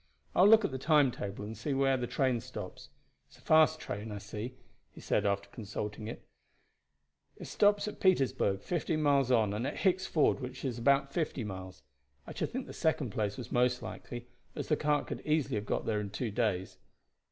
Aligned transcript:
I 0.33 0.41
will 0.41 0.49
look 0.49 0.65
at 0.65 0.71
the 0.71 0.79
timetable 0.79 1.45
and 1.45 1.55
see 1.55 1.75
where 1.75 1.95
that 1.95 2.09
train 2.09 2.39
stops. 2.39 2.89
It 3.29 3.33
is 3.33 3.37
a 3.37 3.41
fast 3.41 3.79
train, 3.79 4.11
I 4.11 4.17
see," 4.17 4.55
he 4.89 4.99
said, 4.99 5.27
after 5.27 5.47
consulting 5.49 6.07
it; 6.07 6.25
it 7.37 7.45
stops 7.45 7.87
at 7.87 7.99
Petersburg, 7.99 8.61
fifteen 8.63 9.03
miles 9.03 9.29
on, 9.29 9.53
and 9.53 9.67
at 9.67 9.77
Hicks 9.81 10.07
Ford, 10.07 10.39
which 10.39 10.65
is 10.65 10.79
about 10.79 11.13
fifty 11.13 11.43
miles. 11.43 11.83
I 12.25 12.33
should 12.33 12.49
think 12.51 12.65
the 12.65 12.73
second 12.73 13.11
place 13.11 13.37
was 13.37 13.51
most 13.51 13.83
likely, 13.83 14.27
as 14.55 14.69
the 14.69 14.75
cart 14.75 15.05
could 15.05 15.21
easily 15.23 15.53
have 15.55 15.67
got 15.67 15.85
there 15.85 16.01
in 16.01 16.09
two 16.09 16.31
days. 16.31 16.79